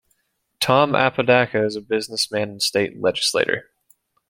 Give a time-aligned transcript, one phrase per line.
[0.59, 3.69] Tom Apodaca is a businessman and state legislator.